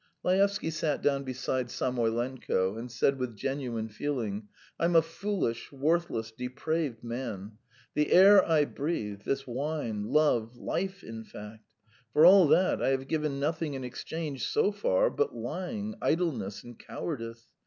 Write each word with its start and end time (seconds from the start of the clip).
Laevsky 0.23 0.71
sat 0.71 1.03
down 1.03 1.23
beside 1.23 1.67
Samoylenko, 1.69 2.75
and 2.75 2.91
said 2.91 3.19
with 3.19 3.35
genuine 3.35 3.87
feeling: 3.87 4.47
"I'm 4.79 4.95
a 4.95 5.01
foolish, 5.03 5.71
worthless, 5.71 6.31
depraved 6.31 7.03
man. 7.03 7.59
The 7.93 8.11
air 8.11 8.43
I 8.43 8.65
breathe, 8.65 9.21
this 9.25 9.45
wine, 9.45 10.05
love, 10.05 10.57
life 10.57 11.03
in 11.03 11.23
fact 11.23 11.75
for 12.13 12.25
all 12.25 12.47
that, 12.47 12.81
I 12.81 12.87
have 12.89 13.07
given 13.07 13.39
nothing 13.39 13.75
in 13.75 13.83
exchange 13.83 14.47
so 14.47 14.71
far 14.71 15.11
but 15.11 15.35
lying, 15.35 15.93
idleness, 16.01 16.63
and 16.63 16.79
cowardice. 16.79 17.45